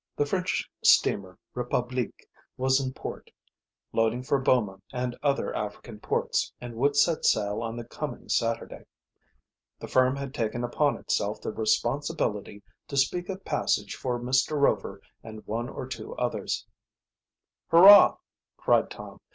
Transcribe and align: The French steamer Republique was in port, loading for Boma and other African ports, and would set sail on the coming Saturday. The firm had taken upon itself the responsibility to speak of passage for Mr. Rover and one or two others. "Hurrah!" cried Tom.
The 0.15 0.25
French 0.25 0.67
steamer 0.83 1.37
Republique 1.53 2.27
was 2.57 2.81
in 2.83 2.91
port, 2.91 3.29
loading 3.93 4.23
for 4.23 4.39
Boma 4.39 4.79
and 4.91 5.15
other 5.21 5.55
African 5.55 5.99
ports, 5.99 6.51
and 6.59 6.73
would 6.73 6.95
set 6.95 7.23
sail 7.23 7.61
on 7.61 7.77
the 7.77 7.83
coming 7.83 8.27
Saturday. 8.27 8.85
The 9.77 9.87
firm 9.87 10.15
had 10.15 10.33
taken 10.33 10.63
upon 10.63 10.97
itself 10.97 11.39
the 11.39 11.51
responsibility 11.51 12.63
to 12.87 12.97
speak 12.97 13.29
of 13.29 13.45
passage 13.45 13.93
for 13.93 14.19
Mr. 14.19 14.59
Rover 14.59 15.01
and 15.21 15.45
one 15.45 15.69
or 15.69 15.85
two 15.85 16.15
others. 16.15 16.65
"Hurrah!" 17.67 18.17
cried 18.57 18.89
Tom. 18.89 19.19